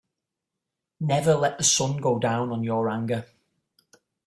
Never 0.99 1.35
let 1.35 1.59
the 1.59 1.63
sun 1.63 1.97
go 1.97 2.17
down 2.17 2.49
on 2.51 2.63
your 2.63 2.89
anger. 2.89 3.27